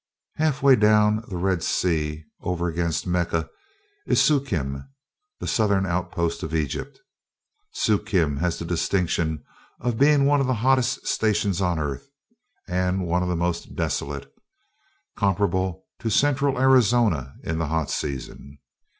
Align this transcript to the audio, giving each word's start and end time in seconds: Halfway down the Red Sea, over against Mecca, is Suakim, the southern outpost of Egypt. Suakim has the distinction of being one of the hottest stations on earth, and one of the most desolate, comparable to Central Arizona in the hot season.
Halfway 0.37 0.75
down 0.75 1.23
the 1.27 1.37
Red 1.37 1.61
Sea, 1.61 2.23
over 2.41 2.67
against 2.67 3.05
Mecca, 3.05 3.47
is 4.07 4.19
Suakim, 4.19 4.89
the 5.39 5.45
southern 5.47 5.85
outpost 5.85 6.41
of 6.41 6.55
Egypt. 6.55 6.99
Suakim 7.71 8.37
has 8.37 8.57
the 8.57 8.65
distinction 8.65 9.43
of 9.79 9.99
being 9.99 10.25
one 10.25 10.41
of 10.41 10.47
the 10.47 10.55
hottest 10.65 11.05
stations 11.05 11.61
on 11.61 11.77
earth, 11.77 12.09
and 12.67 13.05
one 13.05 13.21
of 13.21 13.29
the 13.29 13.35
most 13.35 13.75
desolate, 13.75 14.33
comparable 15.15 15.85
to 15.99 16.09
Central 16.09 16.57
Arizona 16.57 17.35
in 17.43 17.59
the 17.59 17.67
hot 17.67 17.91
season. 17.91 18.57